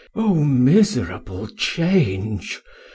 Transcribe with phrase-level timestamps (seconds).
[0.15, 2.59] Man: O miserable change!